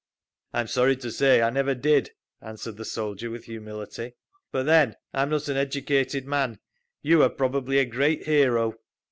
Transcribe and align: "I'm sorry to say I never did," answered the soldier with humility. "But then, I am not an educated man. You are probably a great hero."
"I'm 0.51 0.65
sorry 0.65 0.95
to 0.95 1.11
say 1.11 1.43
I 1.43 1.51
never 1.51 1.75
did," 1.75 2.09
answered 2.41 2.77
the 2.77 2.85
soldier 2.85 3.29
with 3.29 3.45
humility. 3.45 4.15
"But 4.51 4.63
then, 4.63 4.95
I 5.13 5.21
am 5.21 5.29
not 5.29 5.47
an 5.47 5.57
educated 5.57 6.25
man. 6.25 6.57
You 7.03 7.21
are 7.21 7.29
probably 7.29 7.77
a 7.77 7.85
great 7.85 8.25
hero." 8.25 8.73